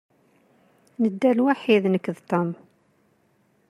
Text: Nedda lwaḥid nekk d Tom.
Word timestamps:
Nedda 1.01 1.29
lwaḥid 1.37 1.83
nekk 1.89 2.07
d 2.15 2.19
Tom. 2.29 2.49